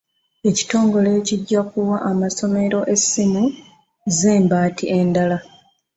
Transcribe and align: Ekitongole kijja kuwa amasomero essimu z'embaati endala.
Ekitongole 0.49 1.11
kijja 1.27 1.61
kuwa 1.69 1.97
amasomero 2.11 2.79
essimu 2.93 3.43
z'embaati 4.17 4.85
endala. 4.99 5.37